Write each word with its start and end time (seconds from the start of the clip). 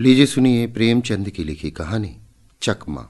लीजिए 0.00 0.26
सुनिए 0.26 0.66
प्रेमचंद 0.66 1.28
की 1.30 1.44
लिखी 1.44 1.70
कहानी, 1.70 2.16
चकमा। 2.62 3.06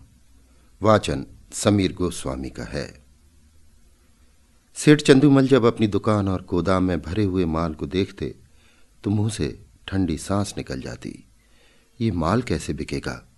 वाचन 0.83 1.25
समीर 1.53 1.93
गोस्वामी 1.93 2.51
का 2.51 2.65
है। 2.65 3.03
सेठ 4.77 5.03
चंदूमल 5.03 5.47
जब 5.47 5.65
अपनी 5.65 5.87
दुकान 5.87 6.29
और 6.29 6.43
गोदाम 6.43 6.85
में 6.85 7.01
भरे 7.03 7.25
हुए 7.25 7.45
माल 7.45 7.75
को 7.75 7.87
देखते 7.87 8.35
तो 9.05 9.11
मुँह 9.11 9.31
से 9.31 9.49
ठंडी 9.89 10.19
सांस 10.19 10.55
निकल 10.57 10.81
जाती। 10.81 11.25
ये 12.01 12.11
माल 12.11 12.43
कैसे 12.43 12.73
बिकेगा? 12.73 13.29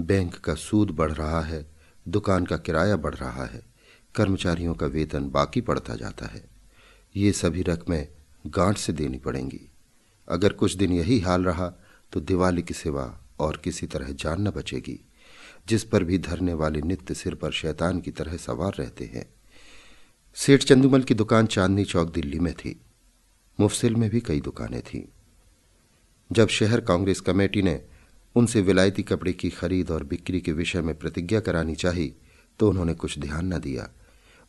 बैंक 0.00 0.34
का 0.34 0.54
सूद 0.54 0.90
बढ़ 0.90 1.12
रहा 1.12 1.40
है, 1.40 1.66
दुकान 2.08 2.46
का 2.46 2.56
किराया 2.56 2.96
बढ़ 2.96 3.14
रहा 3.14 3.44
है, 3.44 3.62
कर्मचारियों 4.14 4.74
का 4.74 4.86
वेतन 4.86 5.30
बाकी 5.30 5.60
पड़ता 5.60 5.94
जाता 5.94 6.26
है। 6.26 6.44
ये 7.16 7.32
सभी 7.32 7.62
रकमें 7.62 8.08
गांठ 8.46 8.78
से 8.78 8.92
देनी 8.92 9.18
पड़ेंगी। 9.18 9.70
अगर 10.28 10.52
कुछ 10.52 10.76
दिन 10.76 10.92
यही 10.92 11.20
हाल 11.20 11.44
रहा 11.44 11.72
तो 12.14 12.20
दिवाली 12.20 12.62
की 12.62 12.74
सिवा 12.74 13.04
और 13.40 13.56
किसी 13.56 13.86
तरह 13.86 14.10
जान 14.12 14.40
न 14.40 14.50
बचेगी, 14.50 14.98
जिस 15.68 15.84
पर 15.84 16.04
भी 16.04 16.18
धरने 16.18 16.52
वाले 16.54 16.80
नित्य 16.80 17.14
सिर 17.14 17.34
पर 17.34 17.52
शैतान 17.52 18.00
की 18.00 18.10
तरह 18.10 18.36
सवार 18.36 18.74
रहते 18.78 19.04
हैं। 19.04 19.26
सेठ 20.36 20.62
चंदूमल 20.62 21.02
की 21.02 21.14
दुकान 21.14 21.46
चांदनी 21.46 21.84
चौक 21.84 22.12
दिल्ली 22.12 22.38
में 22.38 22.52
थी। 22.54 22.80
मुफसिल 23.58 23.94
में 23.94 24.08
भी 24.10 24.20
कई 24.20 24.40
दुकानें 24.40 24.80
थीं। 24.82 25.02
जब 26.30 26.48
शहर 26.50 26.80
कांग्रेस 26.80 27.20
कमेटी 27.20 27.62
ने 27.62 27.80
उनसे 28.36 28.60
विलायती 28.60 29.02
कपड़े 29.02 29.32
की 29.32 29.50
खरीद 29.50 29.90
और 29.90 30.04
बिक्री 30.04 30.40
के 30.40 30.52
विषय 30.52 30.82
में 30.82 30.94
प्रतिज्ञा 30.94 31.40
करानी 31.40 31.74
चाही 31.74 32.12
तो 32.60 32.68
उन्होंने 32.70 32.94
कुछ 32.94 33.18
ध्यान 33.18 33.52
न 33.54 33.58
दिया। 33.58 33.88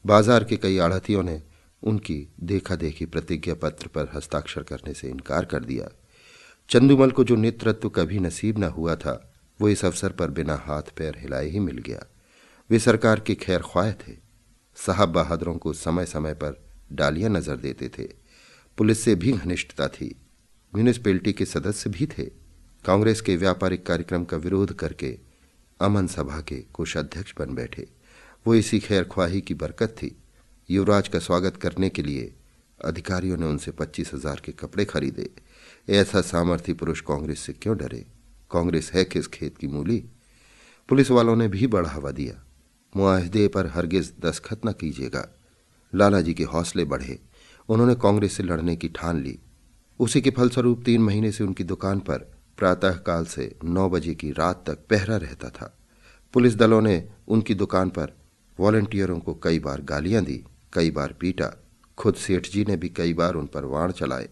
बाज़ार 0.05 0.43
के 0.43 0.57
कई 0.57 0.77
आढ़तियों 0.77 1.23
ने 1.23 1.41
उनकी 1.84 2.27
देखा 2.43 2.75
देखी 2.75 3.05
प्रतिज्ञा 3.05 3.55
पत्र 3.55 3.87
पर 3.87 4.09
हस्ताक्षर 4.15 4.63
करने 4.63 4.93
से 4.93 5.09
इनकार 5.09 5.45
कर 5.45 5.63
दिया। 5.63 5.89
चंदूमल 6.69 7.11
को 7.11 7.23
जो 7.23 7.35
नेतृत्व 7.35 7.89
कभी 7.89 8.19
नसीब 8.19 8.57
न 8.57 8.63
हुआ 8.63 8.95
था, 8.95 9.33
वो 9.59 9.69
इस 9.69 9.85
अवसर 9.85 10.11
पर 10.11 10.29
बिना 10.29 10.55
हाथ 10.55 10.81
पैर 10.98 11.17
हिलाए 11.17 11.49
ही 11.49 11.59
मिल 11.59 11.77
गया। 11.77 12.05
वे 12.70 12.79
सरकार 12.79 13.20
के 13.20 13.35
खैर 13.35 13.62
ख्वाह 13.62 13.91
थे। 13.91 14.13
साहब 14.77 15.09
बहादुरों 15.09 15.55
को 15.57 15.73
समय 15.73 16.05
समय 16.05 16.34
पर 16.34 16.67
डालियाँ 16.93 17.29
नज़र 17.29 17.55
देते 17.55 17.90
थे। 17.90 18.03
पुलिस 18.77 18.99
से 18.99 19.15
भी 19.15 19.31
घनिष्ठता 19.31 19.87
थी। 19.87 20.15
म्यूनिसपैलिटी 20.73 21.34
के 21.34 21.45
सदस्य 21.45 21.90
भी 21.90 22.05
थे। 22.07 22.23
कांग्रेस 22.85 23.21
के 23.21 23.35
व्यापारिक 23.35 23.85
कार्यक्रम 23.85 24.23
का 24.23 24.37
विरोध 24.37 24.73
करके 24.73 25.18
अमन 25.79 26.07
सभा 26.07 26.41
के 26.41 26.59
कोषाध्यक्ष 26.73 27.34
बन 27.40 27.55
बैठे। 27.55 27.87
वो 28.45 28.55
इसी 28.55 28.79
खैर 28.79 29.03
ख्वाही 29.03 29.41
की 29.41 29.53
बरकत 29.53 29.95
थी। 29.97 30.15
युवराज 30.70 31.07
का 31.07 31.20
स्वागत 31.20 31.57
करने 31.57 31.90
के 31.90 32.01
लिए 32.01 32.34
अधिकारियों 32.85 33.37
ने 33.37 33.45
उनसे 33.45 33.71
पच्चीस 33.71 34.13
हज़ार 34.13 34.41
के 34.45 34.51
कपड़े 34.51 34.85
खरीदे। 34.85 35.29
ऐसा 35.89 36.21
सामर्थ्य 36.21 36.73
पुरुष 36.73 37.01
कांग्रेस 37.01 37.39
से 37.39 37.53
क्यों 37.53 37.77
डरे? 37.77 38.05
कांग्रेस 38.51 38.91
है 38.93 39.03
किस 39.03 39.27
खेत 39.27 39.57
की 39.57 39.67
मूली? 39.67 40.05
पुलिस 40.89 41.11
वालों 41.11 41.35
ने 41.35 41.47
भी 41.47 41.67
बढ़ावा 41.67 42.11
दिया। 42.11 42.45
मुआहदे 42.97 43.47
पर 43.47 43.67
हरगिज 43.67 44.13
दस्खत 44.19 44.61
न 44.65 44.71
कीजिएगा। 44.71 45.29
लाला 45.95 46.21
जी 46.21 46.33
के 46.33 46.43
हौसले 46.43 46.85
बढ़े। 46.85 47.19
उन्होंने 47.69 47.95
कांग्रेस 47.95 48.33
से 48.33 48.43
लड़ने 48.43 48.75
की 48.75 48.89
ठान 48.89 49.21
ली। 49.21 49.39
उसी 49.99 50.21
के 50.21 50.29
फलस्वरूप 50.29 50.83
तीन 50.85 51.01
महीने 51.01 51.31
से 51.31 51.43
उनकी 51.43 51.63
दुकान 51.63 51.99
पर 51.99 52.17
प्रातःकाल 52.57 53.25
से 53.25 53.55
नौ 53.63 53.89
बजे 53.89 54.15
की 54.15 54.31
रात 54.31 54.63
तक 54.67 54.79
पहरा 54.89 55.17
रहता 55.17 55.49
था। 55.49 55.77
पुलिस 56.33 56.55
दलों 56.55 56.81
ने 56.81 57.09
उनकी 57.27 57.55
दुकान 57.55 57.89
पर 57.89 58.13
वॉलेंटियरों 58.59 59.19
को 59.19 59.33
कई 59.33 59.59
बार 59.59 59.81
गालियाँ 59.81 60.23
दी, 60.23 60.43
कई 60.73 60.91
बार 60.91 61.13
पीटा। 61.13 61.53
खुद 61.97 62.15
सेठ 62.15 62.49
जी 62.49 62.65
ने 62.65 62.77
भी 62.77 62.89
कई 62.89 63.13
बार 63.13 63.33
उन 63.33 63.45
पर 63.45 63.65
वाण 63.65 63.91
चलाए। 63.91 64.29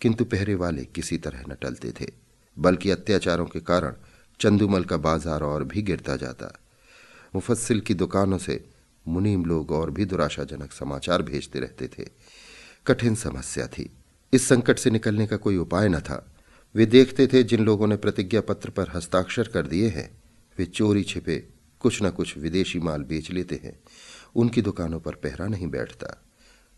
किंतु 0.00 0.24
पहरे 0.24 0.54
वाले 0.54 0.84
किसी 0.84 1.18
तरह 1.18 1.44
न 1.48 1.56
टलते 1.62 1.92
थे, 2.00 2.06
बल्कि 2.58 2.90
अत्याचारों 2.90 3.46
के 3.46 3.60
कारण 3.60 3.94
चंदूमल 4.40 4.84
का 4.84 4.96
बाज़ार 4.96 5.42
और 5.42 5.64
भी 5.64 5.82
गिरता 5.82 6.16
जाता। 6.16 6.60
मुफस्सिल 7.34 7.80
की 7.80 7.94
दुकानों 7.94 8.38
से 8.38 8.64
मुनीम 9.08 9.44
लोग 9.44 9.70
और 9.70 9.90
भी 9.90 10.04
दुराशाजनक 10.04 10.72
समाचार 10.72 11.22
भेजते 11.22 11.58
रहते 11.58 11.88
थे। 11.88 12.06
कठिन 12.86 13.14
समस्या 13.14 13.66
थी। 13.66 13.90
इस 14.32 14.48
संकट 14.48 14.78
से 14.78 14.90
निकलने 14.90 15.26
का 15.26 15.36
कोई 15.36 15.56
उपाय 15.56 15.88
न 15.88 16.00
था। 16.00 16.34
वे 16.74 16.86
देखते 16.86 17.26
थे 17.26 17.42
जिन 17.42 17.64
लोगों 17.64 17.86
ने 17.86 17.96
प्रतिज्ञा 17.96 18.40
पत्र 18.40 18.70
पर 18.70 18.90
हस्ताक्षर 18.94 19.48
कर 19.48 19.66
दिए 19.66 19.88
हैं, 19.88 20.10
वे 20.58 20.66
चोरी 20.66 21.02
छिपे 21.02 21.48
कुछ 21.80 22.02
न 22.02 22.10
कुछ 22.10 22.38
विदेशी 22.38 22.78
माल 22.78 23.02
बेच 23.02 23.30
लेते 23.30 23.60
हैं। 23.64 23.78
उनकी 24.34 24.62
दुकानों 24.62 25.00
पर 25.00 25.14
पहरा 25.14 25.46
नहीं 25.46 25.66
बैठता। 25.66 26.24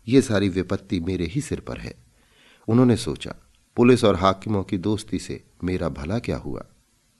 ये 0.07 0.21
सारी 0.21 0.49
विपत्ति 0.49 0.99
मेरे 0.99 1.25
ही 1.25 1.41
सिर 1.41 1.59
पर 1.59 1.77
है। 1.77 2.02
उन्होंने 2.67 2.97
सोचा, 2.97 3.35
पुलिस 3.77 4.03
और 4.03 4.15
हाकिमों 4.15 4.63
की 4.63 4.77
दोस्ती 4.77 5.19
से 5.19 5.43
मेरा 5.63 5.89
भला 5.89 6.19
क्या 6.19 6.37
हुआ? 6.37 6.65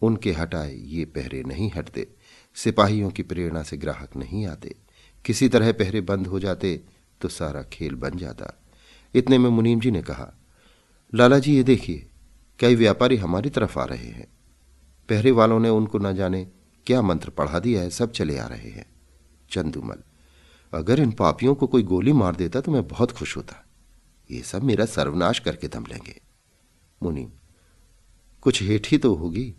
उनके 0.02 0.32
हटाए 0.32 0.76
ये 0.76 1.06
पहरे 1.06 1.44
नहीं 1.44 1.72
हटते। 1.76 2.08
सिपाहियों 2.56 3.10
की 3.10 3.24
प्रेरणा 3.24 3.64
से 3.64 3.78
ग्राहक 3.78 4.16
नहीं 4.16 4.46
आते। 4.48 4.76
किसी 5.26 5.50
तरह 5.50 5.72
पहरे 5.72 6.02
बंद 6.02 6.28
हो 6.28 6.40
जाते 6.40 6.82
तो 7.22 7.28
सारा 7.28 7.64
खेल 7.64 7.96
बन 7.96 8.18
जाता। 8.18 8.64
इतने 9.16 9.38
में 9.38 9.50
मुनीम 9.50 9.80
जी 9.80 9.92
ने 9.92 10.02
कहा 10.02 10.34
लाला 11.14 11.40
जी 11.40 11.56
ये 11.56 11.64
देखिए 11.64 12.10
कई 12.60 12.76
व्यापारी 12.76 13.16
हमारी 13.16 13.50
तरफ़ 13.50 13.80
आ 13.80 13.84
रहे 13.84 14.08
हैं? 14.08 14.28
पहरे 15.10 15.32
वालों 15.32 15.60
ने 15.60 15.70
उनको 15.70 15.98
न 15.98 16.16
जाने 16.16 16.48
क्या 16.86 17.02
मंत्र 17.02 17.30
पढ़ा 17.30 17.60
दिया 17.60 17.82
है, 17.82 17.90
सब 17.90 18.12
चले 18.12 18.38
आ 18.38 18.48
रहे 18.48 18.70
हैं। 18.70 18.86
चंदूमल, 19.52 19.98
अगर 20.74 21.00
इन 21.00 21.12
पापियों 21.12 21.56
को 21.56 21.68
कोई 21.68 21.84
गोली 21.84 22.14
मार 22.14 22.36
देता 22.36 22.62
तो 22.62 22.72
मैं 22.72 22.88
बहुत 22.88 23.12
खुश 23.12 23.38
होता। 23.38 23.63
ये 24.34 24.42
सब 24.42 24.64
मेरा 24.64 24.86
सर्वनाश 24.86 25.40
करके 25.40 25.68
दम 25.68 25.86
लेंगे। 25.86 26.20
मुनीम, 27.04 27.30
कुछ 28.42 28.62
हेठ 28.64 28.92
ही 28.92 28.98
तो 28.98 29.14
होगी। 29.16 29.54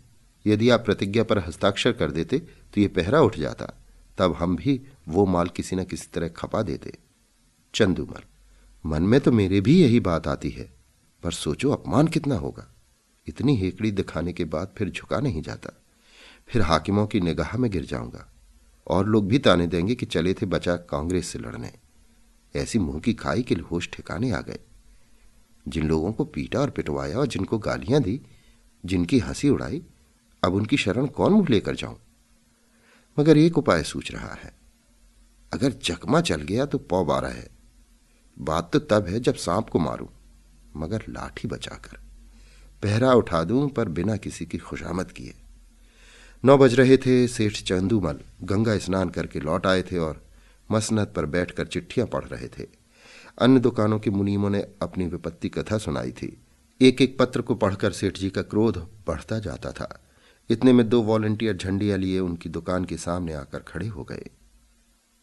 यदि 0.45 0.69
आप 0.69 0.85
प्रतिज्ञा 0.85 1.23
पर 1.23 1.39
हस्ताक्षर 1.39 1.91
कर 1.91 2.11
देते 2.11 2.39
तो 2.39 2.81
ये 2.81 2.87
पहरा 2.87 3.21
उठ 3.21 3.37
जाता। 3.37 3.71
तब 4.17 4.33
हम 4.33 4.55
भी 4.55 4.81
वो 5.07 5.25
माल 5.25 5.47
किसी 5.47 5.75
न 5.75 5.83
किसी 5.83 6.07
तरह 6.13 6.27
खपा 6.27 6.61
देते। 6.61 6.97
चंदूमल, 7.73 8.21
मन 8.85 9.03
में 9.03 9.19
तो 9.21 9.31
मेरे 9.31 9.61
भी 9.61 9.81
यही 9.83 9.99
बात 9.99 10.27
आती 10.27 10.49
है, 10.49 10.73
पर 11.23 11.31
सोचो 11.31 11.71
अपमान 11.71 12.07
कितना 12.07 12.35
होगा। 12.35 12.67
इतनी 13.27 13.55
हेकड़ी 13.57 13.91
दिखाने 13.91 14.33
के 14.33 14.45
बाद 14.45 14.73
फिर 14.77 14.89
झुका 14.89 15.19
नहीं 15.19 15.41
जाता। 15.41 15.81
फिर 16.47 16.61
हाकिमों 16.61 17.07
की 17.07 17.19
निगाह 17.19 17.57
में 17.57 17.71
गिर 17.71 17.85
जाऊँगा। 17.85 18.31
और 18.87 19.05
लोग 19.05 19.27
भी 19.27 19.39
ताने 19.39 19.67
देंगे 19.67 19.95
कि 19.95 20.05
चले 20.05 20.33
थे 20.33 20.45
बचा 20.45 20.75
कांग्रेस 20.75 21.27
से 21.27 21.39
लड़ने। 21.39 21.73
ऐसी 22.55 22.79
मुँह 22.79 22.99
की 22.99 23.13
खाई 23.13 23.43
के 23.43 23.55
होश 23.55 23.89
ठिकाने 23.93 24.31
आ 24.31 24.41
गए। 24.41 24.59
जिन 25.67 25.87
लोगों 25.87 26.13
को 26.13 26.25
पीटा 26.25 26.59
और 26.59 26.69
पिटवाया 26.69 27.17
और 27.17 27.27
जिनको 27.27 27.57
गालियाँ 27.57 28.01
दी, 28.01 28.21
जिनकी 28.85 29.19
हँसी 29.19 29.49
उड़ाई, 29.49 29.83
अब 30.43 30.53
उनकी 30.53 30.77
शरण 30.77 31.05
कौन 31.05 31.33
मुँह 31.33 31.47
लेकर 31.49 31.75
जाऊँ? 31.75 31.99
मगर 33.19 33.37
एक 33.37 33.57
उपाय 33.57 33.83
सूझ 33.83 34.11
रहा 34.11 34.33
है। 34.33 34.53
अगर 35.53 35.71
चकमा 35.71 36.21
चल 36.21 36.41
गया 36.41 36.65
तो 36.65 36.77
पौ 36.77 37.05
बारह 37.05 37.27
है। 37.27 37.49
बात 38.39 38.69
तो 38.73 38.79
तब 38.79 39.07
है 39.07 39.19
जब 39.19 39.35
सांप 39.35 39.69
को 39.69 39.79
मारूं, 39.79 40.07
मगर 40.75 41.03
लाठी 41.09 41.47
बचाकर। 41.47 41.97
पहरा 42.83 43.13
उठा 43.13 43.43
दूँ, 43.43 43.69
पर 43.69 43.89
बिना 43.89 44.17
किसी 44.17 44.45
की 44.45 44.57
खुशामद 44.57 45.11
किए। 45.11 45.33
नौ 46.45 46.57
बज 46.57 46.73
रहे 46.73 46.97
थे, 46.97 47.27
सेठ 47.27 47.53
चंदूमल 47.53 48.19
गंगा 48.43 48.77
स्नान 48.77 49.09
करके 49.09 49.39
लौट 49.39 49.67
आए 49.67 49.81
थे 49.81 49.97
और 49.97 50.24
मसनत 50.69 51.13
पर 51.15 51.25
बैठकर 51.25 51.67
चिट्ठियाँ 51.67 52.07
पढ़ 52.07 52.25
रहे 52.25 52.47
थे। 52.49 52.67
अन्य 53.41 53.59
दुकानों 53.59 53.99
के 53.99 54.09
मुनीमों 54.09 54.49
ने 54.49 54.61
अपनी 54.81 55.05
विपत्ति 55.05 55.49
कथा 55.49 55.77
सुनाई 55.77 56.11
थी। 56.11 56.37
एक 56.81 57.01
एक 57.01 57.17
पत्र 57.19 57.41
को 57.41 57.55
पढ़कर 57.55 57.91
सेठ 57.91 58.17
जी 58.17 58.29
का 58.29 58.41
क्रोध 58.41 58.77
बढ़ता 59.07 59.39
जाता 59.39 59.71
था। 59.71 59.87
इतने 60.49 60.73
में 60.73 60.87
दो 60.89 61.01
वॉलंटियर 61.01 61.57
झंडियाँ 61.57 61.97
लिए 61.97 62.19
उनकी 62.19 62.49
दुकान 62.49 62.85
के 62.85 62.97
सामने 62.97 63.33
आकर 63.33 63.59
खड़े 63.59 63.87
हो 63.87 64.03
गए। 64.03 64.29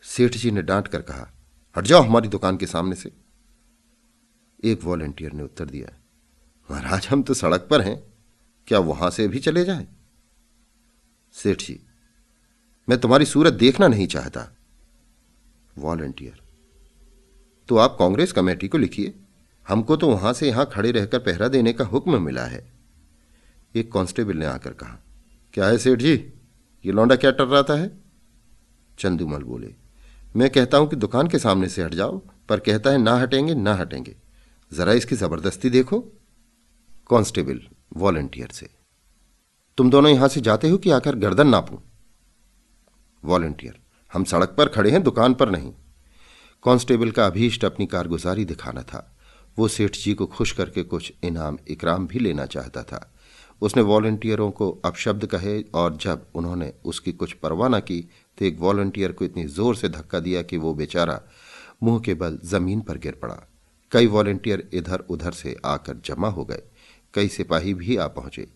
सेठ 0.04 0.36
जी 0.36 0.50
ने 0.50 0.62
डांट 0.62 0.88
कर 0.88 1.02
कहा, 1.02 1.28
हट 1.76 1.84
जाओ 1.84 2.02
हमारी 2.02 2.28
दुकान 2.28 2.56
के 2.56 2.66
सामने 2.66 2.94
से। 2.94 3.12
एक 4.62 4.84
वॉलंटियर 4.84 5.32
ने 5.32 5.42
उत्तर 5.42 5.64
दिया, 5.64 5.92
महाराज, 6.68 7.06
हम 7.06 7.22
तो 7.22 7.34
सड़क 7.34 7.66
पर 7.70 7.80
हैं। 7.80 8.02
क्या 8.68 8.78
वहाँ 8.78 9.10
से 9.10 9.26
भी 9.28 9.38
चले 9.38 9.64
जाएँ? 9.64 9.86
सेठ 11.34 11.62
जी 11.62 11.78
मैं 12.88 12.98
तुम्हारी 13.00 13.24
सूरत 13.24 13.52
देखना 13.52 13.88
नहीं 13.88 14.06
चाहता। 14.06 14.48
वॉलंटियर 15.76 16.40
तो 17.68 17.76
आप 17.76 17.96
कांग्रेस 17.98 18.32
कमेटी 18.32 18.68
को 18.68 18.78
लिखिए। 18.78 19.14
हमको 19.66 19.96
तो 19.96 20.08
वहाँ 20.08 20.32
से 20.32 20.48
यहाँ 20.48 20.68
खड़े 20.72 20.90
रहकर 20.90 21.18
पहरा 21.20 21.48
देने 21.48 21.72
का 21.72 21.84
हुक्म 21.84 22.20
मिला 22.22 22.44
है। 22.44 22.62
एक 23.74 23.92
कांस्टेबल 23.92 24.36
ने 24.36 24.46
आकर 24.46 24.72
कहा, 24.72 24.98
क्या 25.54 25.66
है 25.66 25.78
सेठ 25.78 25.98
जी? 25.98 26.14
ये 26.84 26.92
लौंडा 26.92 27.16
क्या 27.16 27.30
टर्राता 27.30 27.74
है? 27.74 27.90
चंदूमल 28.98 29.42
बोले, 29.42 29.74
मैं 30.36 30.50
कहता 30.50 30.78
हूँ 30.78 30.88
कि 30.88 30.96
दुकान 30.96 31.28
के 31.28 31.38
सामने 31.38 31.68
से 31.68 31.82
हट 31.82 31.94
जाओ, 31.94 32.18
पर 32.48 32.60
कहता 32.60 32.90
है 32.90 32.98
ना 32.98 33.16
हटेंगे 33.16 33.54
ना 33.54 33.74
हटेंगे। 33.74 34.16
जरा 34.72 34.92
इसकी 34.92 35.16
ज़बरदस्ती 35.16 35.70
देखो। 35.70 36.00
कांस्टेबल 37.10 37.60
वॉलंटियर 37.96 38.48
से, 38.52 38.68
तुम 39.78 39.90
दोनों 39.90 40.10
यहाँ 40.10 40.28
से 40.28 40.40
जाते 40.40 40.68
हो 40.68 40.78
कि 40.78 40.90
आकर 40.90 41.16
गर्दन 41.16 41.48
नापू? 41.48 41.80
वॉलंटियर 43.24 43.80
हम 44.12 44.24
सड़क 44.24 44.54
पर 44.58 44.68
खड़े 44.68 44.90
हैं, 44.90 45.02
दुकान 45.02 45.34
पर 45.34 45.50
नहीं। 45.50 45.72
कांस्टेबल 46.64 47.10
का 47.10 47.26
अभीष्ट 47.26 47.64
अपनी 47.64 47.86
कारगुजारी 47.86 48.44
दिखाना 48.44 48.82
था। 48.82 49.08
वो 49.58 49.68
सेठ 49.68 49.96
जी 49.96 50.14
को 50.14 50.26
खुश 50.26 50.52
करके 50.52 50.82
कुछ 50.82 51.12
इनाम 51.24 51.58
इकराम 51.68 52.06
भी 52.06 52.18
लेना 52.18 52.46
चाहता 52.46 52.82
था। 52.82 53.08
उसने 53.62 53.82
वॉलंटियरों 53.82 54.50
को 54.50 54.70
अपशब्द 54.84 55.26
कहे 55.26 55.60
और 55.74 55.96
जब 55.96 56.26
उन्होंने 56.34 56.72
उसकी 56.84 57.12
कुछ 57.12 57.32
परवाह 57.32 57.68
न 57.68 57.80
की 57.80 58.00
तो 58.38 58.44
एक 58.44 58.58
वॉलंटियर 58.58 59.12
को 59.12 59.24
इतनी 59.24 59.44
ज़ोर 59.46 59.76
से 59.76 59.88
धक्का 59.88 60.20
दिया 60.20 60.42
कि 60.42 60.56
वो 60.56 60.74
बेचारा 60.74 61.20
मुँह 61.82 62.00
के 62.00 62.14
बल 62.14 62.38
ज़मीन 62.44 62.80
पर 62.80 62.98
गिर 62.98 63.18
पड़ा। 63.22 63.36
कई 63.92 64.06
वॉलंटियर 64.06 64.68
इधर 64.72 65.04
उधर 65.10 65.32
से 65.32 65.56
आकर 65.64 66.00
जमा 66.04 66.28
हो 66.28 66.44
गए। 66.44 66.62
कई 67.14 67.28
सिपाही 67.28 67.74
भी 67.74 67.96
आ 67.96 68.06
पहुँचे। 68.08 68.46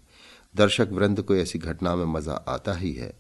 दर्शक 0.55 0.88
वृंद 0.93 1.23
को 1.23 1.37
ऐसी 1.37 1.58
घटना 1.58 1.94
में 1.97 2.05
मज़ा 2.05 2.35
आता 2.49 2.75
ही 2.75 2.93
है। 2.93 3.12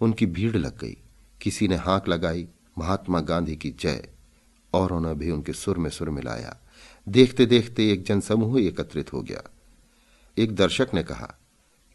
उनकी 0.00 0.26
भीड़ 0.26 0.56
लग 0.56 0.78
गई। 0.78 0.96
किसी 1.42 1.68
ने 1.68 1.76
हाँक 1.76 2.08
लगाई, 2.08 2.48
महात्मा 2.78 3.20
गांधी 3.20 3.56
की 3.56 3.70
जय। 3.70 4.08
और 4.74 4.92
उन्हें 4.92 5.18
भी 5.18 5.30
उनके 5.30 5.52
सुर 5.52 5.78
में 5.78 5.90
सुर 5.90 6.10
मिलाया। 6.10 6.56
देखते 7.08 7.46
देखते 7.46 7.90
एक 7.90 8.04
जनसमूह 8.04 8.62
एकत्रित 8.62 9.12
हो 9.12 9.22
गया। 9.22 9.42
एक 10.38 10.56
दर्शक 10.56 10.88
ने 10.94 11.02
कहा, 11.02 11.38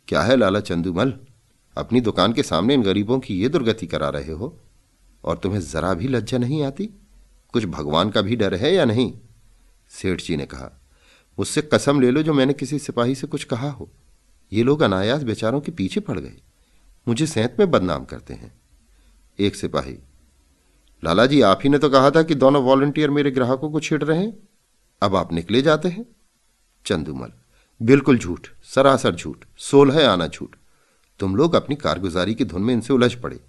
क्या 0.07 0.21
है 0.21 0.35
लाला 0.35 0.59
चंदूमल? 0.59 1.19
अपनी 1.77 2.01
दुकान 2.01 2.33
के 2.33 2.43
सामने 2.43 2.73
इन 2.73 2.81
गरीबों 2.81 3.19
की 3.19 3.41
ये 3.41 3.49
दुर्गति 3.49 3.87
करा 3.87 4.09
रहे 4.09 4.31
हो? 4.31 4.59
और 5.23 5.37
तुम्हें 5.37 5.61
जरा 5.61 5.93
भी 5.93 6.07
लज्जा 6.07 6.37
नहीं 6.37 6.63
आती? 6.63 6.89
कुछ 7.53 7.65
भगवान 7.65 8.09
का 8.09 8.21
भी 8.21 8.35
डर 8.35 8.55
है 8.55 8.73
या 8.73 8.85
नहीं? 8.85 9.13
सेठ 9.89 10.21
जी 10.21 10.37
ने 10.37 10.45
कहा, 10.45 10.81
मुझसे 11.39 11.61
कसम 11.61 12.01
ले 12.01 12.11
लो 12.11 12.23
जो 12.23 12.33
मैंने 12.33 12.53
किसी 12.53 12.79
सिपाही 12.79 13.15
से 13.15 13.27
कुछ 13.27 13.43
कहा 13.43 13.69
हो। 13.69 13.89
ये 14.53 14.63
लोग 14.63 14.81
अनायास 14.81 15.23
बेचारों 15.23 15.61
के 15.61 15.71
पीछे 15.71 15.99
पड़ 15.99 16.19
गए। 16.19 16.37
मुझे 17.07 17.27
सेहत 17.27 17.55
में 17.59 17.71
बदनाम 17.71 18.05
करते 18.05 18.33
हैं। 18.33 18.66
एक 19.39 19.55
सिपाही। 19.55 19.97
लाला 21.03 21.25
जी 21.25 21.41
आप 21.41 21.59
ही 21.63 21.69
ने 21.69 21.77
तो 21.77 21.89
कहा 21.89 22.11
था 22.11 22.23
कि 22.23 22.35
दोनों 22.35 22.63
वॉलंटियर 22.63 23.09
मेरे 23.09 23.31
ग्राहकों 23.31 23.71
को 23.71 23.79
छेड़ 23.79 24.03
रहे 24.03 24.19
हैं। 24.19 24.47
अब 25.01 25.15
आप 25.15 25.33
निकले 25.33 25.61
जाते 25.61 25.89
हैं। 25.89 26.05
चंदूमल, 26.85 27.31
बिल्कुल 27.81 28.17
झूठ, 28.17 28.47
सरासर 28.63 29.15
झूठ, 29.15 29.45
सोलह 29.57 30.09
आना 30.09 30.27
झूठ। 30.27 30.55
तुम 31.19 31.35
लोग 31.35 31.55
अपनी 31.55 31.75
कारगुजारी 31.75 32.35
की 32.35 32.45
धुन 32.45 32.61
में 32.61 32.73
इनसे 32.73 32.93
उलझ 32.93 33.13
पड़े। 33.13 33.39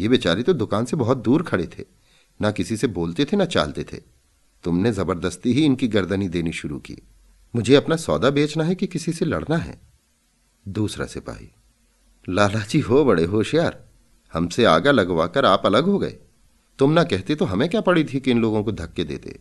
ये 0.00 0.08
बेचारे 0.08 0.42
तो 0.42 0.52
दुकान 0.52 0.84
से 0.84 0.96
बहुत 0.96 1.18
दूर 1.18 1.42
खड़े 1.42 1.66
थे। 1.66 1.84
ना 2.40 2.50
किसी 2.50 2.76
से 2.76 2.86
बोलते 2.86 3.24
थे, 3.24 3.36
ना 3.36 3.44
चालते 3.44 3.84
थे। 3.84 3.96
तुमने 4.64 4.92
ज़बरदस्ती 4.92 5.52
ही 5.52 5.64
इनकी 5.64 5.88
गर्दनी 5.88 6.28
देनी 6.28 6.52
शुरू 6.52 6.78
की। 6.78 6.96
मुझे 7.56 7.74
अपना 7.74 7.96
सौदा 7.96 8.30
बेचना 8.30 8.64
है 8.64 8.74
कि 8.74 8.86
किसी 8.86 9.12
से 9.12 9.24
लड़ना 9.24 9.56
है? 9.56 9.80
दूसरा 10.68 11.06
सिपाही 11.06 11.48
लाला 12.28 12.60
जी 12.60 12.80
हो 12.80 13.04
बड़े 13.04 13.24
होशियार। 13.24 13.83
हमसे 14.34 14.64
आगा 14.64 14.90
लगवाकर 14.90 15.44
आप 15.44 15.66
अलग 15.66 15.84
हो 15.84 15.98
गए। 15.98 16.16
तुम 16.78 16.90
ना 16.90 17.04
कहते 17.04 17.34
तो 17.34 17.44
हमें 17.44 17.68
क्या 17.68 17.80
पड़ी 17.80 18.04
थी 18.04 18.20
कि 18.20 18.30
इन 18.30 18.40
लोगों 18.40 18.62
को 18.64 18.72
धक्के 18.72 19.04
देते? 19.04 19.38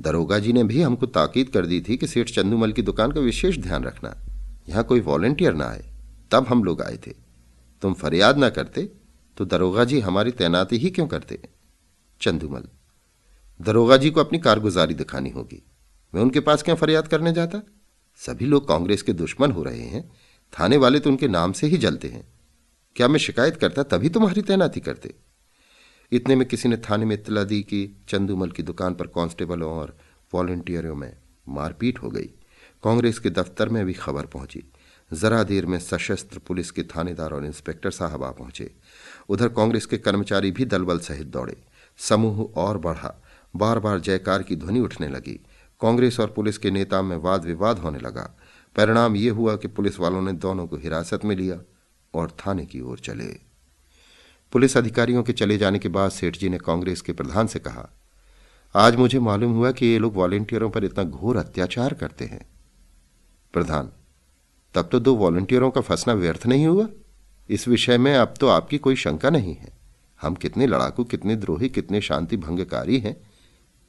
दरोगा 0.00 0.38
जी 0.38 0.52
ने 0.52 0.64
भी 0.64 0.82
हमको 0.82 1.06
ताकीद 1.06 1.48
कर 1.48 1.66
दी 1.66 1.80
थी 1.80 1.96
कि 1.96 2.06
सेठ 2.06 2.30
चंदूमल 2.30 2.72
की 2.72 2.82
दुकान 2.82 3.12
का 3.12 3.20
विशेष 3.20 3.58
ध्यान 3.58 3.84
रखना। 3.84 4.14
यहाँ 4.68 4.84
कोई 4.84 5.00
वॉलेंटियर 5.00 5.54
ना 5.54 5.66
आए। 5.66 5.84
तब 6.30 6.46
हम 6.46 6.64
लोग 6.64 6.82
आए 6.82 6.96
थे। 7.06 7.12
तुम 7.82 7.94
फरियाद 7.94 8.38
ना 8.38 8.48
करते 8.48 8.88
तो 9.36 9.44
दरोगा 9.44 9.84
जी 9.84 10.00
हमारी 10.00 10.30
तैनाती 10.30 10.76
ही 10.76 10.90
क्यों 10.90 11.06
करते? 11.06 11.38
चंदूमल, 12.20 12.62
दरोगा 13.60 13.96
जी 13.96 14.10
को 14.10 14.20
अपनी 14.20 14.38
कारगुजारी 14.38 14.94
दिखानी 14.94 15.30
होगी। 15.30 15.62
मैं 16.14 16.22
उनके 16.22 16.40
पास 16.40 16.62
क्या 16.62 16.74
फरियाद 16.74 17.08
करने 17.08 17.32
जाता? 17.32 17.60
सभी 18.20 18.44
लोग 18.44 18.68
कांग्रेस 18.68 19.02
के 19.02 19.12
दुश्मन 19.12 19.50
हो 19.50 19.62
रहे 19.62 19.82
हैं। 19.82 20.10
थाने 20.52 20.76
वाले 20.76 21.00
तो 21.00 21.10
उनके 21.10 21.28
नाम 21.28 21.52
से 21.52 21.66
ही 21.66 21.76
जलते 21.76 22.08
हैं। 22.08 22.26
क्या 22.96 23.08
मैं 23.08 23.18
शिकायत 23.18 23.56
करता 23.56 23.82
तभी 23.82 24.08
तुम्हारी 24.08 24.42
तैनाती 24.42 24.80
करते। 24.80 25.14
इतने 26.12 26.36
में 26.36 26.48
किसी 26.48 26.68
ने 26.68 26.76
थाने 26.76 27.04
में 27.04 27.14
इतला 27.14 27.44
दी 27.44 27.62
कि 27.62 28.04
चंदूमल 28.08 28.50
की 28.50 28.62
दुकान 28.62 28.94
पर 28.94 29.06
कांस्टेबलों 29.06 29.72
और 29.72 29.98
वॉलंटियरों 30.34 30.94
में 30.94 31.16
मारपीट 31.48 32.02
हो 32.02 32.10
गई। 32.10 32.24
कांग्रेस 32.84 33.18
के 33.18 33.30
दफ्तर 33.30 33.68
में 33.68 33.86
भी 33.86 33.92
खबर 33.92 34.26
पहुँची। 34.26 34.72
जरा 35.12 35.42
देर 35.42 35.66
में 35.66 35.78
सशस्त्र 35.78 36.38
पुलिस 36.38 36.70
के 36.70 36.82
थानेदार 36.82 37.30
और 37.30 37.44
इंस्पेक्टर 37.44 37.90
साहब 37.90 38.24
आ 38.24 38.30
पहुँचे। 38.30 38.74
उधर 39.28 39.48
कांग्रेस 39.48 39.86
के 39.86 39.98
कर्मचारी 39.98 40.50
भी 40.50 40.64
दलबल 40.64 40.98
सहित 40.98 41.26
दौड़े। 41.26 41.56
समूह 41.98 42.52
और 42.56 42.78
बढ़ा। 42.78 43.22
बार 43.56 43.78
बार 43.78 44.00
जयकार 44.00 44.42
की 44.42 44.56
ध्वनि 44.56 44.80
उठने 44.80 45.08
लगी। 45.08 45.40
कांग्रेस 45.80 46.20
और 46.20 46.26
पुलिस 46.26 46.58
के 46.58 46.70
नेता 46.70 47.02
में 47.02 47.16
वाद 47.16 47.44
विवाद 47.44 47.78
होने 47.78 47.98
लगा। 47.98 48.36
परिणाम 48.76 49.16
ये 49.16 49.30
हुआ 49.30 49.56
कि 49.56 49.68
पुलिस 49.68 50.00
वालों 50.00 50.22
ने 50.22 50.32
दोनों 50.32 50.66
को 50.66 50.76
हिरासत 50.76 51.24
में 51.24 51.36
लिया। 51.36 51.60
और 52.16 52.36
थाने 52.40 52.66
की 52.66 52.80
ओर 52.80 52.98
चले। 52.98 53.26
पुलिस 54.52 54.76
अधिकारियों 54.76 55.22
के 55.22 55.32
चले 55.32 55.58
जाने 55.58 55.78
के 55.78 55.88
बाद 55.88 56.10
सेठ 56.10 56.36
जी 56.36 56.48
ने 56.48 56.58
कांग्रेस 56.58 57.00
के 57.00 57.12
प्रधान 57.12 57.46
से 57.46 57.58
कहा, 57.58 57.88
आज 58.74 58.96
मुझे 58.96 59.18
मालूम 59.18 59.52
हुआ 59.52 59.70
कि 59.72 59.86
ये 59.86 59.98
लोग 59.98 60.14
वॉलेंटियरों 60.14 60.70
पर 60.70 60.84
इतना 60.84 61.04
घोर 61.04 61.36
अत्याचार 61.36 61.94
करते 61.94 62.24
हैं। 62.24 62.46
प्रधान, 63.52 63.90
तब 64.74 64.88
तो 64.92 65.00
दो 65.00 65.14
वॉलेंटियरों 65.14 65.70
का 65.70 65.80
फंसना 65.80 66.14
व्यर्थ 66.14 66.46
नहीं 66.46 66.66
हुआ? 66.66 66.88
इस 67.48 67.68
विषय 67.68 67.98
में 67.98 68.14
अब 68.14 68.34
तो 68.40 68.48
आपकी 68.48 68.78
कोई 68.78 68.96
शंका 68.96 69.30
नहीं 69.30 69.54
है। 69.54 69.72
हम 70.20 70.34
कितने 70.34 70.66
लड़ाकू, 70.66 71.04
कितने 71.04 71.36
द्रोही, 71.36 71.68
कितने 71.68 72.00
शांति 72.00 72.36
भंगकारी 72.36 72.98
हैं। 72.98 73.16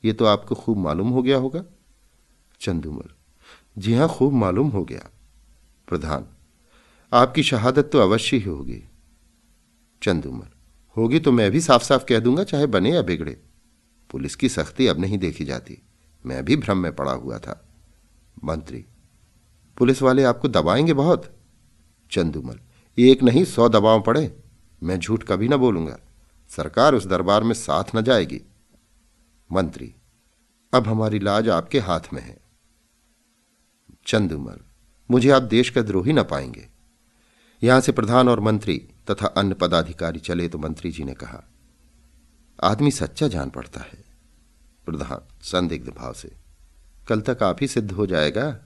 ये 0.03 0.13
तो 0.13 0.25
आपको 0.25 0.56
खूब 0.56 0.77
मालूम 0.77 1.09
हो 1.09 1.21
गया 1.21 1.38
होगा। 1.38 1.63
चंदूमल, 2.59 3.09
जी 3.77 3.94
हाँ, 3.94 4.07
खूब 4.09 4.33
मालूम 4.33 4.69
हो 4.69 4.83
गया। 4.85 5.09
प्रधान 5.88 6.27
आपकी 7.13 7.44
शहादत 7.44 7.89
तो 7.94 8.00
अवश्य 8.00 8.38
ही 8.38 8.44
होगी। 8.44 8.83
चंदूमल, 10.04 10.48
होगी 10.98 11.19
तो 11.19 11.31
मैं 11.31 11.51
भी 11.51 11.62
साफ़ 11.62 11.83
साफ़ 11.83 12.06
कह 12.06 12.19
दूँगा, 12.19 12.44
चाहे 12.44 12.65
बने 12.65 12.92
या 12.92 13.01
बिगड़े। 13.01 13.42
पुलिस 14.09 14.36
की 14.36 14.50
सख्ती 14.50 14.88
अब 14.88 15.00
नहीं 15.00 15.18
देखी 15.18 15.45
जाती। 15.45 15.77
मैं 16.25 16.45
भी 16.45 16.56
भ्रम 16.56 16.77
में 16.77 16.95
पड़ा 16.95 17.12
हुआ 17.12 17.39
था। 17.39 17.69
मंत्री, 18.44 18.86
पुलिस 19.77 20.01
वाले 20.01 20.24
आपको 20.24 20.48
दबाएँगे 20.48 20.94
बहुत? 20.94 21.38
चंदूमल, 22.12 22.59
एक 23.00 23.24
नहीं 23.24 23.45
सौ 23.45 23.69
दबाव 23.69 24.01
पड़े। 24.01 24.44
मैं 24.83 25.00
झूठ 25.00 25.24
कभी 25.24 25.48
ना 25.48 25.57
बोलूँगा। 25.57 26.00
सरकार 26.50 26.95
उस 26.95 27.06
दरबार 27.06 27.44
में 27.44 27.54
साथ 27.54 27.83
न 27.95 28.01
जाएगी। 28.01 28.42
मंत्री, 29.51 29.95
अब 30.74 30.88
हमारी 30.88 31.19
लाज 31.19 31.50
आपके 31.50 31.80
हाथ 31.80 32.13
में 32.13 32.21
है। 32.21 32.38
चंदूमल, 34.07 34.57
मुझे 35.12 35.30
आप 35.30 35.44
देश 35.44 35.69
का 35.69 35.81
द्रोही 35.81 36.13
न 36.13 36.24
पाएँगे। 36.24 36.76
यहाँ 37.62 37.81
से 37.81 37.92
प्रधान 37.92 38.30
और 38.30 38.39
मंत्री 38.39 38.77
तथा 39.12 39.27
अन्य 39.27 39.56
पदाधिकारी 39.56 40.19
चले 40.19 40.48
तो 40.50 40.57
मंत्री 40.57 40.92
जी 40.92 41.04
ने 41.04 41.13
कहा, 41.13 41.44
आदमी 42.63 42.92
सच्चा 42.92 43.27
जान 43.27 43.50
पड़ता 43.50 43.81
है। 43.81 44.04
प्रधान 44.88 45.27
संदिग्ध 45.42 45.89
भाव 45.89 46.13
से, 46.13 46.31
कल 47.07 47.21
तक 47.21 47.44
आप 47.44 47.57
ही 47.62 47.68
सिद्ध 47.68 47.92
हो 47.92 48.06
जाएगा। 48.06 48.59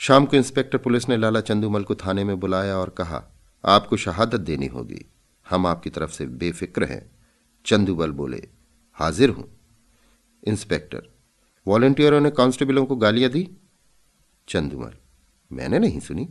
शाम 0.00 0.26
को 0.26 0.36
इंस्पेक्टर 0.36 0.78
पुलिस 0.78 1.08
ने 1.08 1.16
लाला 1.16 1.40
चंदूमल 1.40 1.82
को 1.82 1.94
थाने 1.94 2.24
में 2.24 2.38
बुलाया 2.40 2.76
और 2.76 2.90
कहा, 2.90 3.22
आपको 3.64 3.96
शहादत 3.96 4.40
देनी 4.40 4.66
होगी। 4.66 5.04
हम 5.46 5.66
आपकी 5.66 5.90
तरफ़ 5.90 6.10
से 6.10 6.26
बेफिक्र 6.26 6.84
हैं। 6.84 7.10
चंदूबल 7.66 8.10
बोले, 8.12 8.42
हाजिर 8.92 9.30
हूँ। 9.30 9.48
इंस्पेक्टर, 10.42 11.02
वॉलेंटियरों 11.66 12.20
ने 12.20 12.30
कांस्टेबलों 12.30 12.84
को 12.86 12.96
गालियाँ 12.96 13.30
दी? 13.30 13.48
चंदूमल, 14.48 14.92
मैंने 15.50 15.78
नहीं 15.78 16.00
सुनी। 16.00 16.28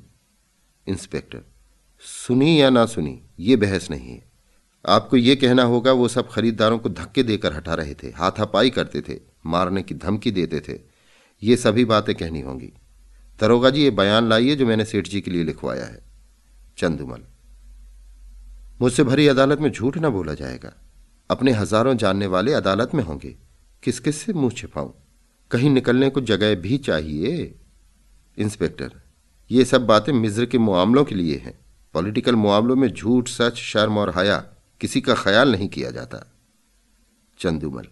इंस्पेक्टर। 0.88 1.42
सुनी 2.00 2.62
या 2.62 2.70
ना 2.70 2.86
सुनी, 2.86 3.22
ये 3.39 3.56
बहस 3.56 3.92
नहीं 3.92 4.10
है। 4.10 4.32
आपको 4.86 5.18
ये 5.18 5.36
कहना 5.36 5.63
होगा, 5.63 5.92
वो 5.92 6.08
सब 6.08 6.30
खरीदारों 6.30 6.80
को 6.80 6.89
धक्के 6.89 7.24
देकर 7.24 7.54
हटा 7.54 7.74
रहे 7.74 7.94
थे, 7.94 8.08
हाथापाई 8.08 8.70
करते 8.70 9.01
थे, 9.01 9.20
मारने 9.46 9.84
की 9.84 9.96
धमकी 9.96 10.32
देते 10.32 10.60
थे। 10.60 10.80
ये 11.44 11.58
सभी 11.58 11.86
बातें 11.86 12.15
कहनी 12.15 12.42
होंगी। 12.42 12.74
दरोगा 13.39 13.70
जी, 13.70 13.84
ये 13.84 13.89
बयान 13.89 14.30
लाइए 14.30 14.56
जो 14.56 14.65
मैंने 14.65 14.86
सेठ 14.86 15.08
जी 15.08 15.22
के 15.22 15.32
लिए 15.32 15.44
लिखवाया 15.44 15.86
है। 15.86 16.04
चंदुमल। 16.77 17.24
मुझसे 18.82 19.04
भरी 19.04 19.27
अदालत 19.27 19.60
में 19.60 19.72
झूठ 19.72 19.98
ना 19.98 20.10
बोला 20.10 20.34
जाएगा। 20.34 20.74
अपने 21.30 21.51
हज़ारों 21.51 21.98
जानने 21.98 22.27
वाले 22.27 22.54
अदालत 22.54 22.96
में 22.96 23.04
होंगे। 23.04 23.36
किस 23.84 24.00
किस 24.00 24.22
से 24.22 24.34
मुँह 24.34 24.51
छिपाऊं? 24.51 24.92
कहीं 25.51 25.70
निकलने 25.70 26.10
को 26.10 26.22
जगह 26.22 26.56
भी 26.56 26.77
चाहिए? 26.77 27.60
इंस्पेक्टर। 28.38 28.92
ये 29.52 29.66
सब 29.66 29.86
बातें 29.86 30.12
मिज्र 30.14 30.46
के 30.46 30.58
मामलों 30.58 31.04
के 31.06 31.16
लिए 31.16 31.38
हैं। 31.38 31.58
पॉलिटिकल 31.94 32.36
मामलों 32.36 32.75
में 32.75 32.88
झूठ, 32.88 33.28
सच, 33.28 33.56
शर्म 33.56 33.98
और 33.98 34.14
हया 34.18 34.38
किसी 34.82 35.02
का 35.02 35.14
ख्याल 35.16 35.52
नहीं 35.52 35.68
किया 35.70 35.92
जाता। 35.92 36.25
चंदूमल, 37.40 37.88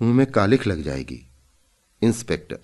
मुँह 0.00 0.14
में 0.14 0.26
कालिख 0.26 0.66
लग 0.66 0.82
जाएगी। 0.82 1.20
इंस्पेक्टर, 2.02 2.58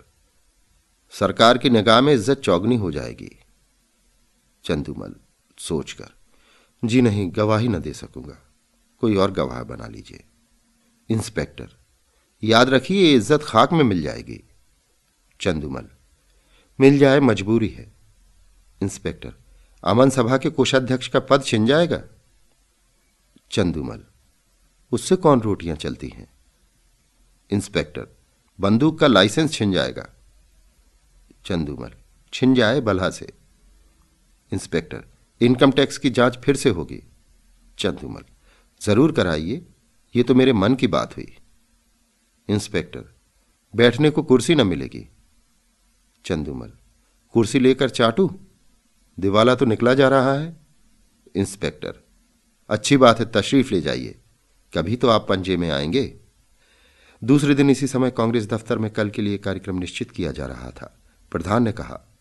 सरकार 1.14 1.58
की 1.58 1.70
निगाह 1.70 2.00
में 2.00 2.12
इज़्ज़त 2.14 2.40
चौगनी 2.40 2.76
हो 2.76 2.90
जाएगी। 2.92 3.30
चंदूमल, 4.64 5.14
सोचकर, 5.58 6.10
जी 6.82 7.02
नहीं, 7.02 7.30
गवाही 7.32 7.68
न 7.68 7.80
दे 7.80 7.92
सकूँगा। 7.92 8.38
कोई 9.02 9.16
और 9.16 9.30
गवाह 9.30 9.62
बना 9.62 9.86
लीजिए। 9.86 10.24
इंस्पेक्टर, 11.08 11.68
याद 12.42 12.68
रखिए 12.68 13.14
इज़्ज़त 13.14 13.42
खाक 13.42 13.72
में 13.72 13.84
मिल 13.84 14.02
जाएगी। 14.02 14.42
चंदूमल, 15.40 15.86
मिल 16.78 16.98
जाए 16.98 17.20
मजबूरी 17.20 17.68
है। 17.68 17.99
इंस्पेक्टर। 18.82 19.34
अमन 19.84 20.10
सभा 20.10 20.38
के 20.38 20.50
कोषाध्यक्ष 20.50 21.08
का 21.08 21.20
पद 21.20 21.42
छिन 21.44 21.66
जाएगा? 21.66 22.02
चंदूमल। 23.50 24.04
उससे 24.92 25.16
कौन 25.16 25.40
रोटियाँ 25.40 25.76
चलती 25.76 26.08
हैं? 26.08 26.30
इंस्पेक्टर। 27.50 28.16
बंदूक 28.60 28.98
का 28.98 29.06
लाइसेंस 29.06 29.52
छिन 29.52 29.72
जाएगा? 29.72 30.08
चंदूमल। 31.44 31.92
छिन 32.32 32.54
जाए 32.54 32.80
बल्हा 32.80 33.10
से। 33.10 33.32
इंस्पेक्टर। 34.52 35.04
इनकम 35.40 35.72
टैक्स 35.72 35.98
की 35.98 36.10
जाँच 36.10 36.38
फिर 36.38 36.56
से 36.56 36.70
होगी। 36.70 37.02
चंदूमल। 37.78 38.22
ज़रूर 38.80 39.12
कराइए। 39.12 39.66
ये 40.16 40.22
तो 40.22 40.34
मेरे 40.34 40.52
मन 40.52 40.74
की 40.74 40.86
बात 40.86 41.16
हुई। 41.16 41.36
इंस्पेक्टर। 42.48 43.04
बैठने 43.76 44.10
को 44.10 44.22
कुर्सी 44.22 44.54
न 44.54 44.66
मिलेगी। 44.66 45.08
चंदूमल। 46.24 46.72
कुर्सी 47.32 47.58
लेकर 47.58 47.88
चाटू? 47.88 48.40
दिवाला 49.20 49.54
तो 49.54 49.64
निकला 49.64 49.94
जा 49.94 50.08
रहा 50.08 50.34
है। 50.34 50.56
इंस्पेक्टर, 51.34 51.94
अच्छी 52.70 52.96
बात 52.96 53.18
है, 53.18 53.30
तशरीफ़ 53.34 53.74
ले 53.74 53.80
जाइए। 53.80 54.20
कभी 54.76 54.96
तो 54.96 55.08
आप 55.08 55.26
पंजे 55.28 55.56
में 55.56 55.70
आएँगे। 55.70 56.20
दूसरे 57.24 57.54
दिन 57.54 57.70
इसी 57.70 57.86
समय 57.86 58.10
कांग्रेस 58.10 58.46
दफ्तर 58.46 58.78
में 58.78 58.90
कल 58.90 59.10
के 59.10 59.22
लिए 59.22 59.38
कार्यक्रम 59.38 59.78
निश्चित 59.78 60.10
किया 60.10 60.32
जा 60.32 60.46
रहा 60.46 60.70
था। 60.70 60.98
प्रधान 61.30 61.62
ने 61.62 61.72
कहा, 61.72 62.16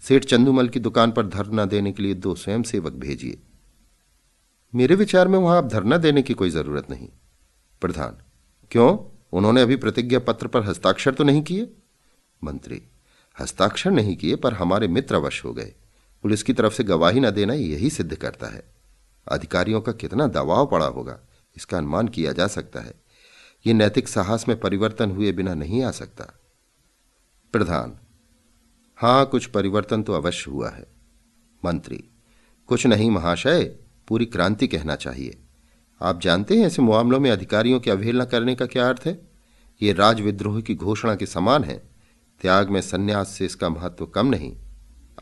सेठ 0.00 0.24
चंदूमल 0.24 0.68
की 0.68 0.80
दुकान 0.80 1.12
पर 1.12 1.26
धरना 1.26 1.64
देने 1.64 1.92
के 1.92 2.02
लिए 2.02 2.14
दो 2.14 2.34
स्वयंसेवक 2.34 2.92
भेजिए। 2.92 3.42
मेरे 4.74 4.94
विचार 4.94 5.28
में 5.28 5.38
वहाँ 5.38 5.58
आप 5.58 5.66
धरना 5.66 5.96
देने 5.96 6.22
की 6.22 6.34
कोई 6.34 6.50
ज़रूरत 6.50 6.90
नहीं। 6.90 7.08
प्रधान, 7.80 8.16
क्यों? 8.70 9.18
उन्होंने 9.32 9.62
अभी 9.62 9.76
प्रतिज्ञा 9.76 10.18
पत्र 10.18 10.46
पर 10.46 10.62
हस्ताक्षर 10.62 11.14
तो 11.14 11.24
नहीं 11.24 11.42
किए? 11.42 11.72
मंत्री, 12.44 12.82
हस्ताक्षर 13.40 13.90
नहीं 13.90 14.16
किए, 14.16 14.36
पर 14.36 14.54
हमारे 14.54 14.88
मित्र 14.88 15.14
अवश्य 15.14 15.42
हो 15.44 15.54
गए। 15.54 15.74
पुलिस 16.22 16.42
की 16.42 16.52
तरफ़ 16.52 16.74
से 16.74 16.84
गवाही 16.84 17.20
न 17.20 17.30
देना 17.30 17.54
यही 17.54 17.90
सिद्ध 17.90 18.14
करता 18.14 18.46
है। 18.46 18.62
अधिकारियों 19.26 19.80
का 19.80 19.92
कितना 19.92 20.26
दबाव 20.26 20.66
पड़ा 20.66 20.86
होगा, 20.86 21.18
इसका 21.56 21.78
अनुमान 21.78 22.08
किया 22.08 22.32
जा 22.32 22.46
सकता 22.46 22.80
है। 22.80 22.94
ये 23.66 23.72
नैतिक 23.72 24.08
साहस 24.08 24.48
में 24.48 24.60
परिवर्तन 24.60 25.10
हुए 25.10 25.32
बिना 25.32 25.54
नहीं 25.54 25.82
आ 25.82 25.90
सकता। 25.90 26.24
प्रधान, 27.52 27.98
हाँ, 28.96 29.26
कुछ 29.26 29.46
परिवर्तन 29.46 30.02
तो 30.02 30.12
अवश्य 30.12 30.50
हुआ 30.50 30.70
है। 30.70 30.86
मंत्री, 31.64 32.04
कुछ 32.66 32.86
नहीं 32.86 33.10
महाशय, 33.10 33.64
पूरी 34.08 34.26
क्रांति 34.26 34.66
कहना 34.66 34.96
चाहिए। 34.96 35.38
आप 36.02 36.20
जानते 36.20 36.58
हैं 36.58 36.66
ऐसे 36.66 36.82
मामलों 36.82 37.20
में 37.20 37.30
अधिकारियों 37.30 37.80
की 37.80 37.90
अवहेलना 37.90 38.24
करने 38.24 38.54
का 38.54 38.66
क्या 38.66 38.88
अर्थ 38.88 39.02
है? 39.06 39.28
ये 39.82 39.92
राजविद्रोह 39.92 40.60
की 40.60 40.74
घोषणा 40.74 41.14
के 41.14 41.26
समान 41.26 41.64
है। 41.64 41.90
त्याग 42.40 42.70
में 42.70 42.80
संन्यास 42.80 43.28
से 43.28 43.46
इसका 43.46 43.68
महत्व 43.68 44.06
कम 44.06 44.26
नहीं। 44.26 44.56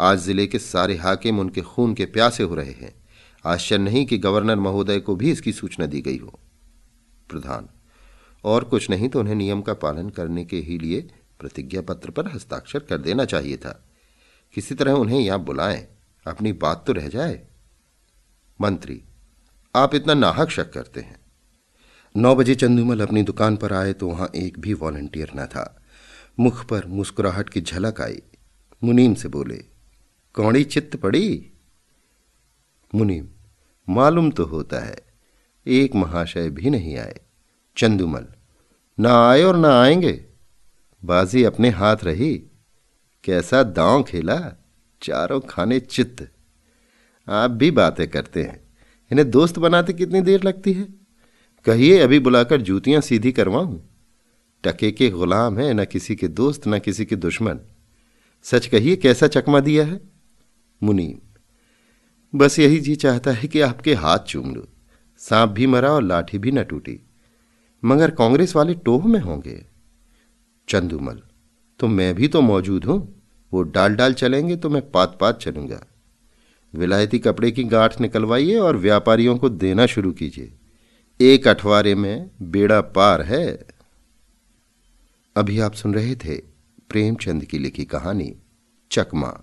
आज 0.01 0.19
ज़िले 0.19 0.47
के 0.47 0.59
सारे 0.59 0.95
हाकिम 0.97 1.39
उनके 1.41 1.61
खून 1.61 1.95
के 1.95 2.05
प्यासे 2.05 2.43
हो 2.43 2.55
रहे 2.55 2.73
हैं। 2.73 2.93
आश्चर्य 3.45 3.79
नहीं 3.79 4.05
कि 4.07 4.19
गवर्नर 4.19 4.57
महोदय 4.57 5.01
को 5.01 5.15
भी 5.17 5.31
इसकी 5.31 5.53
सूचना 5.53 5.87
दी 5.87 6.01
गई 6.01 6.19
हो। 6.19 6.39
प्रधान, 7.29 7.69
और 8.45 8.65
कुछ 8.65 8.89
नहीं 8.91 9.09
तो 9.09 9.21
उन्हें 9.21 9.35
नियम 9.35 9.63
का 9.63 9.75
पालन 9.75 10.09
करने 10.11 10.45
के 10.45 10.57
ही 10.57 10.79
लिए 10.79 11.01
प्रतिज्ञा 11.41 11.81
पत्र 11.81 12.11
पर 12.11 12.29
हस्ताक्षर 12.29 12.79
कर 12.79 12.99
देना 12.99 13.25
चाहिए 13.25 13.57
था। 13.57 13.73
किसी 14.55 14.75
तरह 14.75 14.93
उन्हें 14.93 15.19
यहाँ 15.21 15.39
बुलाएँ। 15.39 15.87
अपनी 16.27 16.53
बात 16.53 16.85
तो 16.87 16.93
रह 16.93 17.09
जाए। 17.09 17.41
मंत्री, 18.61 19.01
आप 19.75 19.95
इतना 19.95 20.15
नाहक 20.15 20.51
शक 20.51 20.73
करते 20.73 21.01
हैं। 21.01 21.19
नौ 22.15 22.35
बजे 22.35 22.55
चंदूमल 22.55 23.01
अपनी 23.01 23.23
दुकान 23.23 23.57
पर 23.57 23.73
आए 23.73 23.93
तो 23.93 24.09
वहाँ 24.09 24.31
एक 24.37 24.59
भी 24.59 24.75
वॉलंटियर 24.75 25.33
न 25.37 25.47
था। 25.47 25.83
मुख 26.41 26.65
पर 26.65 26.87
मुस्कुराहट 26.87 27.49
की 27.49 27.61
झलक 27.61 28.01
आई। 28.01 28.23
मुनीम 28.83 29.15
से 29.15 29.29
बोले 29.29 29.70
कौड़ी 30.35 30.65
चित्त 30.65 30.97
पड़ी? 30.97 31.51
मुनीम, 32.95 33.29
मालूम 33.89 34.31
तो 34.31 34.45
होता 34.45 34.79
है, 34.79 34.99
एक 35.67 35.95
महाशय 35.95 36.51
भी 36.51 36.71
नहीं 36.71 36.97
आए। 36.97 37.21
चंदुमल, 37.77 38.27
ना 39.01 39.31
आए 39.31 39.43
और 39.43 39.57
ना 39.57 39.81
आएँगे। 39.83 40.25
बाजी 41.05 41.45
अपने 41.45 41.69
हाथ 41.71 41.97
रही, 42.05 42.35
कैसा 43.25 43.63
दांव 43.63 44.03
खेला, 44.03 44.65
चारों 45.03 45.41
खाने 45.41 45.81
चित्त। 45.81 46.29
आप 47.29 47.51
भी 47.51 47.71
बातें 47.71 48.09
करते 48.09 48.43
हैं, 48.43 48.61
इन्हें 49.13 49.31
दोस्त 49.31 49.59
बनाते 49.59 49.93
कितनी 49.93 50.21
देर 50.21 50.43
लगती 50.43 50.73
है? 50.73 50.89
कहिए, 51.65 51.99
अभी 51.99 52.19
बुलाकर 52.19 52.61
जूतियाँ 52.61 53.01
सीधी 53.01 53.33
करवाऊं। 53.33 53.81
टके 54.65 54.93
के 54.93 55.11
गुलाम 55.11 55.59
है, 55.59 55.75
न 55.75 55.85
किसी 55.85 56.17
के 56.17 56.29
दोस्त, 56.29 56.69
न 56.69 56.79
किसी 56.79 57.05
के 57.05 57.17
दुश्मन। 57.17 57.61
सच 58.43 58.67
कहिए, 58.67 58.97
कैसा 58.97 59.27
चकमा 59.27 59.61
दिया 59.61 59.85
है? 59.87 60.10
मुनीम। 60.83 62.39
बस 62.39 62.59
यही 62.59 62.81
जी 62.81 62.95
चाहता 62.97 63.31
है 63.31 63.49
कि 63.49 63.61
आपके 63.61 63.95
हाथ 63.95 64.19
चूम 64.19 64.55
लो। 64.55 64.67
सांप 65.19 65.51
भी 65.51 65.67
मरा 65.67 65.91
और 65.91 66.03
लाठी 66.03 66.39
भी 66.39 66.53
न 66.53 66.63
टूटी। 66.63 66.99
मगर 67.85 68.11
कांग्रेस 68.11 68.57
वाले 68.57 68.75
टोह 68.75 69.07
में 69.07 69.21
होंगे। 69.21 69.67
चंदूमल 70.69 71.21
तो 71.81 71.87
मैं 71.87 72.15
भी 72.15 72.29
तो 72.29 72.41
मौजूद 72.41 72.85
हूँ। 72.85 73.23
वो 73.53 73.63
डाल 73.63 73.95
डाल 73.95 74.13
चलेंगे 74.13 74.57
तो 74.57 74.71
मैं 74.71 74.91
पात 74.91 75.19
पात 75.21 75.41
चलूँगा। 75.41 75.87
विलायती 76.75 77.19
कपड़े 77.19 77.51
की 77.51 77.65
गांठ 77.65 78.01
निकलवाइए 78.01 78.57
और 78.57 78.77
व्यापारियों 78.77 79.37
को 79.39 79.49
देना 79.49 79.87
शुरू 79.87 80.13
कीजिए। 80.13 80.53
एक 81.21 81.49
अठवारे 81.49 81.95
में 81.95 82.31
बेड़ा 82.43 82.81
पार 82.81 83.23
है। 83.23 83.67
अभी 85.37 85.59
आप 85.61 85.75
सुन 85.75 85.95
रहे 85.95 86.15
थे 86.15 86.37
प्रेमचंद 86.89 87.45
की 87.45 87.59
लिखी 87.59 87.85
कहानी, 87.85 88.35
चकमा। 88.91 89.43